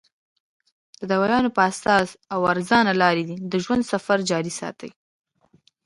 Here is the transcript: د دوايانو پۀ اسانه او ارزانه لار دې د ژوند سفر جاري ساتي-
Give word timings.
د 0.99 1.01
دوايانو 1.11 1.49
پۀ 1.55 1.61
اسانه 1.69 2.09
او 2.33 2.39
ارزانه 2.51 2.93
لار 3.01 3.17
دې 3.27 3.35
د 3.51 3.53
ژوند 3.63 3.83
سفر 3.91 4.17
جاري 4.29 4.53
ساتي- 4.59 4.89